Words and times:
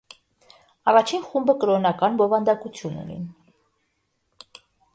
Առաջին 0.93 1.21
խումբը 1.33 1.55
կրօնական 1.65 2.17
բովանդակութիւն 2.23 2.99
ունին։ 3.05 3.31